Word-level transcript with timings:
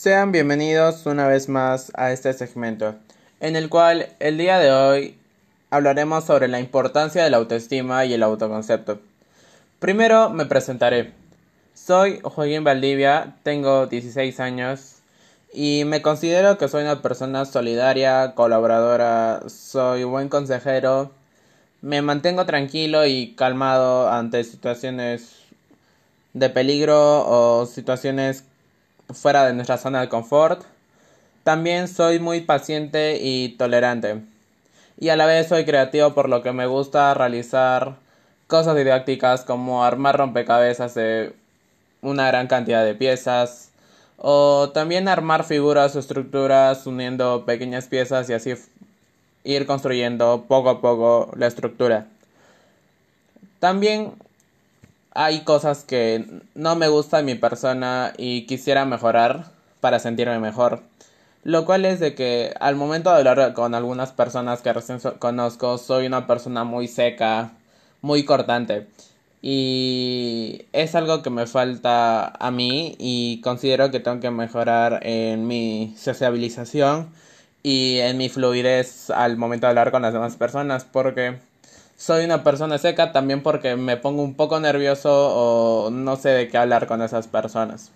Sean 0.00 0.30
bienvenidos 0.30 1.06
una 1.06 1.26
vez 1.26 1.48
más 1.48 1.90
a 1.96 2.12
este 2.12 2.32
segmento, 2.32 2.94
en 3.40 3.56
el 3.56 3.68
cual 3.68 4.10
el 4.20 4.38
día 4.38 4.60
de 4.60 4.70
hoy 4.70 5.18
hablaremos 5.70 6.22
sobre 6.22 6.46
la 6.46 6.60
importancia 6.60 7.24
de 7.24 7.30
la 7.30 7.38
autoestima 7.38 8.04
y 8.04 8.14
el 8.14 8.22
autoconcepto. 8.22 9.00
Primero 9.80 10.30
me 10.30 10.46
presentaré. 10.46 11.14
Soy 11.74 12.20
Joaquín 12.22 12.62
Valdivia, 12.62 13.34
tengo 13.42 13.88
16 13.88 14.38
años 14.38 14.98
y 15.52 15.82
me 15.84 16.00
considero 16.00 16.58
que 16.58 16.68
soy 16.68 16.84
una 16.84 17.02
persona 17.02 17.44
solidaria, 17.44 18.36
colaboradora, 18.36 19.42
soy 19.48 20.04
buen 20.04 20.28
consejero, 20.28 21.10
me 21.80 22.02
mantengo 22.02 22.46
tranquilo 22.46 23.04
y 23.04 23.34
calmado 23.34 24.12
ante 24.12 24.44
situaciones 24.44 25.32
de 26.34 26.50
peligro 26.50 27.26
o 27.26 27.66
situaciones 27.66 28.44
fuera 29.12 29.46
de 29.46 29.52
nuestra 29.52 29.78
zona 29.78 30.00
de 30.00 30.08
confort. 30.08 30.62
También 31.44 31.88
soy 31.88 32.18
muy 32.18 32.42
paciente 32.42 33.18
y 33.20 33.50
tolerante. 33.56 34.22
Y 34.98 35.08
a 35.10 35.16
la 35.16 35.26
vez 35.26 35.48
soy 35.48 35.64
creativo 35.64 36.14
por 36.14 36.28
lo 36.28 36.42
que 36.42 36.52
me 36.52 36.66
gusta 36.66 37.14
realizar 37.14 37.96
cosas 38.46 38.76
didácticas 38.76 39.42
como 39.42 39.84
armar 39.84 40.18
rompecabezas 40.18 40.94
de 40.94 41.34
una 42.02 42.26
gran 42.28 42.46
cantidad 42.46 42.84
de 42.84 42.94
piezas 42.94 43.70
o 44.16 44.70
también 44.70 45.08
armar 45.08 45.44
figuras 45.44 45.94
o 45.94 46.00
estructuras 46.00 46.86
uniendo 46.86 47.44
pequeñas 47.44 47.86
piezas 47.86 48.28
y 48.28 48.32
así 48.32 48.54
ir 49.44 49.66
construyendo 49.66 50.44
poco 50.48 50.70
a 50.70 50.80
poco 50.80 51.30
la 51.36 51.46
estructura. 51.46 52.06
También 53.60 54.14
hay 55.20 55.40
cosas 55.40 55.82
que 55.82 56.24
no 56.54 56.76
me 56.76 56.86
gusta 56.86 57.18
en 57.18 57.26
mi 57.26 57.34
persona 57.34 58.12
y 58.16 58.46
quisiera 58.46 58.84
mejorar 58.84 59.46
para 59.80 59.98
sentirme 59.98 60.38
mejor. 60.38 60.82
Lo 61.42 61.64
cual 61.64 61.86
es 61.86 61.98
de 61.98 62.14
que 62.14 62.54
al 62.60 62.76
momento 62.76 63.10
de 63.10 63.28
hablar 63.28 63.52
con 63.52 63.74
algunas 63.74 64.12
personas 64.12 64.62
que 64.62 64.72
recién 64.72 65.00
conozco 65.18 65.76
soy 65.78 66.06
una 66.06 66.28
persona 66.28 66.62
muy 66.62 66.86
seca, 66.86 67.50
muy 68.00 68.24
cortante. 68.24 68.86
Y 69.42 70.66
es 70.72 70.94
algo 70.94 71.20
que 71.22 71.30
me 71.30 71.48
falta 71.48 72.28
a 72.28 72.50
mí 72.52 72.94
y 73.00 73.40
considero 73.40 73.90
que 73.90 73.98
tengo 73.98 74.20
que 74.20 74.30
mejorar 74.30 75.00
en 75.02 75.48
mi 75.48 75.96
sociabilización 75.98 77.08
y 77.64 77.98
en 77.98 78.18
mi 78.18 78.28
fluidez 78.28 79.10
al 79.10 79.36
momento 79.36 79.66
de 79.66 79.70
hablar 79.70 79.90
con 79.90 80.02
las 80.02 80.12
demás 80.12 80.36
personas 80.36 80.84
porque 80.84 81.38
soy 81.98 82.24
una 82.24 82.44
persona 82.44 82.78
seca 82.78 83.10
también 83.10 83.42
porque 83.42 83.74
me 83.74 83.96
pongo 83.96 84.22
un 84.22 84.34
poco 84.34 84.60
nervioso 84.60 85.10
o 85.10 85.90
no 85.90 86.14
sé 86.14 86.28
de 86.28 86.48
qué 86.48 86.56
hablar 86.56 86.86
con 86.86 87.02
esas 87.02 87.26
personas. 87.26 87.90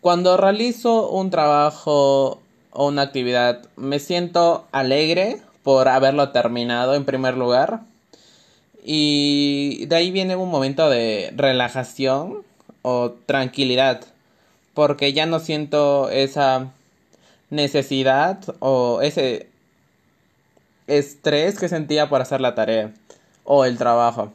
Cuando 0.00 0.36
realizo 0.36 1.08
un 1.08 1.30
trabajo 1.30 2.42
o 2.72 2.88
una 2.88 3.02
actividad 3.02 3.62
me 3.76 4.00
siento 4.00 4.66
alegre 4.72 5.40
por 5.62 5.88
haberlo 5.88 6.30
terminado 6.30 6.94
en 6.94 7.04
primer 7.04 7.36
lugar 7.36 7.80
y 8.84 9.86
de 9.86 9.96
ahí 9.96 10.10
viene 10.10 10.34
un 10.34 10.50
momento 10.50 10.90
de 10.90 11.32
relajación 11.36 12.42
o 12.82 13.12
tranquilidad, 13.26 14.00
porque 14.74 15.12
ya 15.12 15.26
no 15.26 15.38
siento 15.38 16.10
esa 16.10 16.72
necesidad 17.50 18.38
o 18.58 19.00
ese 19.02 19.48
estrés 20.86 21.58
que 21.58 21.68
sentía 21.68 22.08
por 22.08 22.20
hacer 22.20 22.40
la 22.40 22.54
tarea 22.54 22.92
o 23.44 23.64
el 23.64 23.78
trabajo. 23.78 24.32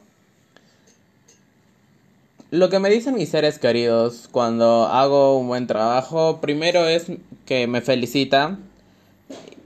Lo 2.50 2.68
que 2.68 2.78
me 2.78 2.90
dicen 2.90 3.14
mis 3.14 3.30
seres 3.30 3.58
queridos 3.58 4.28
cuando 4.30 4.86
hago 4.86 5.38
un 5.38 5.48
buen 5.48 5.66
trabajo, 5.66 6.40
primero 6.42 6.86
es 6.86 7.06
que 7.46 7.66
me 7.66 7.80
felicitan 7.80 8.58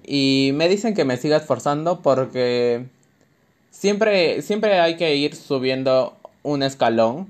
y 0.05 0.53
me 0.55 0.69
dicen 0.69 0.95
que 0.95 1.05
me 1.05 1.17
siga 1.17 1.39
esforzando 1.39 2.01
porque 2.01 2.87
siempre, 3.73 4.41
siempre 4.43 4.79
hay 4.79 4.97
que 4.97 5.17
ir 5.17 5.35
subiendo 5.35 6.17
un 6.45 6.63
escalón 6.63 7.27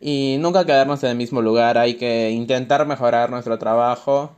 y 0.00 0.36
nunca 0.40 0.66
quedarnos 0.66 1.04
en 1.04 1.10
el 1.10 1.16
mismo 1.16 1.42
lugar. 1.42 1.78
Hay 1.78 1.94
que 1.94 2.30
intentar 2.30 2.84
mejorar 2.84 3.30
nuestro 3.30 3.58
trabajo 3.58 4.32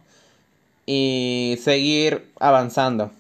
y 0.85 1.57
seguir 1.63 2.31
avanzando. 2.39 3.11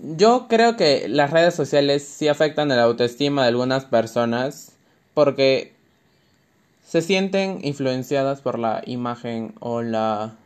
Yo 0.00 0.46
creo 0.48 0.76
que 0.76 1.08
las 1.08 1.30
redes 1.32 1.54
sociales 1.54 2.04
sí 2.04 2.28
afectan 2.28 2.68
la 2.68 2.82
autoestima 2.82 3.42
de 3.42 3.48
algunas 3.48 3.84
personas 3.84 4.76
porque 5.12 5.72
se 6.86 7.02
sienten 7.02 7.58
influenciadas 7.64 8.40
por 8.40 8.60
la 8.60 8.82
imagen 8.86 9.54
o 9.58 9.82
la 9.82 10.36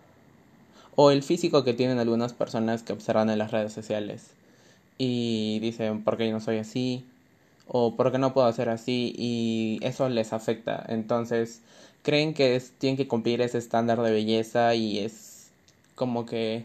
o 0.94 1.10
el 1.10 1.22
físico 1.22 1.64
que 1.64 1.74
tienen 1.74 1.98
algunas 1.98 2.32
personas 2.32 2.82
que 2.82 2.94
observan 2.94 3.28
en 3.28 3.38
las 3.38 3.50
redes 3.50 3.74
sociales 3.74 4.30
y 4.96 5.58
dicen 5.60 6.02
por 6.02 6.16
qué 6.16 6.28
yo 6.28 6.32
no 6.32 6.40
soy 6.40 6.56
así 6.58 7.04
o 7.68 7.94
por 7.94 8.10
qué 8.10 8.18
no 8.18 8.32
puedo 8.32 8.50
ser 8.54 8.70
así 8.70 9.14
y 9.18 9.78
eso 9.82 10.08
les 10.08 10.32
afecta. 10.32 10.82
Entonces 10.88 11.60
creen 12.02 12.32
que 12.32 12.62
tienen 12.78 12.96
que 12.96 13.08
cumplir 13.08 13.42
ese 13.42 13.58
estándar 13.58 14.00
de 14.00 14.12
belleza 14.12 14.74
y 14.74 14.98
es 15.00 15.50
como 15.94 16.24
que 16.24 16.64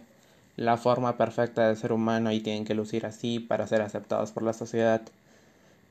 la 0.58 0.76
forma 0.76 1.18
perfecta 1.18 1.70
de 1.70 1.76
ser 1.76 1.94
humano 1.94 2.32
y 2.32 2.42
tienen 2.42 2.66
que 2.66 2.74
lucir 2.74 3.06
así 3.06 3.40
para 3.40 3.68
ser 3.68 3.82
aceptados 3.82 4.32
por 4.32 4.44
la 4.44 4.54
sociedad. 4.54 5.02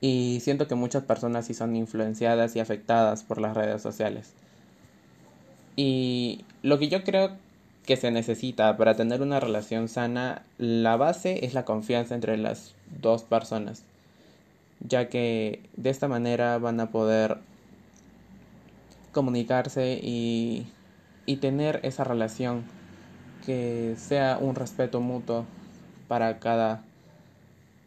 Y 0.00 0.41
siento 0.43 0.66
que 0.66 0.75
muchas 0.75 1.04
personas 1.04 1.47
sí 1.47 1.54
son 1.54 1.75
influenciadas 1.77 2.54
y 2.56 2.60
afectadas 2.60 3.22
por 3.22 3.41
las 3.41 3.56
redes 3.56 3.81
sociales. 3.81 4.34
Y 5.76 6.44
lo 6.62 6.78
que 6.78 6.88
yo 6.88 7.05
creo 7.05 7.31
que 7.87 7.97
se 7.97 8.10
necesita 8.10 8.76
para 8.76 8.97
tener 8.97 9.22
una 9.22 9.38
relación 9.38 9.88
sana, 9.88 10.43
la 10.59 10.97
base 10.97 11.47
es 11.47 11.55
la 11.55 11.65
confianza 11.65 12.16
entre 12.16 12.37
las 12.37 12.75
dos 13.00 13.22
personas, 13.22 13.84
ya 14.81 15.09
que 15.09 15.62
de 15.76 15.91
esta 15.91 16.09
manera 16.09 16.59
van 16.59 16.81
a 16.81 16.91
poder 16.91 17.38
comunicarse 19.12 20.00
y, 20.03 20.66
y 21.25 21.37
tener 21.37 21.81
esa 21.84 22.03
relación 22.03 22.65
que 23.47 23.95
sea 23.97 24.39
un 24.41 24.57
respeto 24.57 25.01
mutuo 25.01 25.47
para 26.09 26.41
cada 26.41 26.83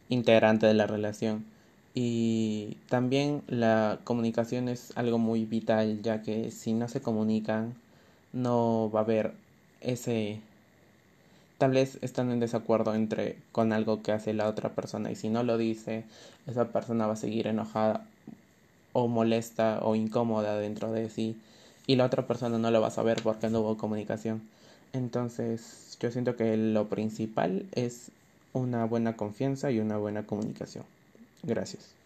integrante 0.08 0.66
de 0.66 0.74
la 0.74 0.88
relación. 0.88 1.46
Y 1.94 2.78
también 2.88 3.44
la 3.48 4.00
comunicación 4.06 4.70
es 4.70 4.94
algo 4.96 5.18
muy 5.18 5.44
vital, 5.44 6.02
ya 6.02 6.22
que 6.22 6.50
si 6.52 6.74
no 6.74 6.88
se 6.88 7.02
comunican, 7.02 7.76
no 8.32 8.90
va 8.94 9.02
a 9.02 9.04
haber 9.04 9.34
ese 9.82 10.40
tal 11.58 11.72
vez 11.72 11.98
están 12.02 12.32
en 12.32 12.40
desacuerdo 12.40 12.96
entre 12.96 13.38
con 13.52 13.74
algo 13.74 14.02
que 14.02 14.14
hace 14.14 14.34
la 14.34 14.48
otra 14.48 14.70
persona. 14.70 15.12
Y 15.12 15.16
si 15.16 15.30
no 15.30 15.44
lo 15.44 15.58
dice 15.58 16.06
esa 16.48 16.70
persona 16.70 17.06
va 17.06 17.14
a 17.14 17.18
seguir 17.18 17.48
enojada 17.48 18.06
o 18.94 19.08
molesta 19.10 19.80
o 19.82 19.96
incómoda 19.96 20.58
dentro 20.58 20.92
de 20.94 21.10
sí. 21.10 21.36
Y 21.86 21.98
la 21.98 22.06
otra 22.06 22.28
persona 22.28 22.58
no 22.60 22.72
lo 22.72 22.80
va 22.80 22.88
a 22.88 22.92
saber 22.92 23.22
porque 23.24 23.50
no 23.50 23.60
hubo 23.60 23.78
comunicación 23.78 24.42
entonces 24.94 25.98
yo 26.00 26.12
siento 26.12 26.36
que 26.36 26.56
lo 26.58 26.88
principal 26.88 27.66
es 27.74 28.12
una 28.54 28.86
buena 28.86 29.16
confianza 29.16 29.72
y 29.72 29.80
una 29.80 29.98
buena 29.98 30.24
comunicación. 30.24 30.86
Gracias 31.44 31.99